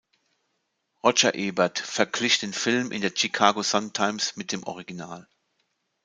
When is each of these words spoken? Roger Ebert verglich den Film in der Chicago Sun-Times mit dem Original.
Roger 1.03 1.35
Ebert 1.35 1.77
verglich 1.77 2.39
den 2.39 2.53
Film 2.53 2.91
in 2.91 3.01
der 3.03 3.11
Chicago 3.15 3.61
Sun-Times 3.61 4.35
mit 4.35 4.51
dem 4.51 4.63
Original. 4.63 5.27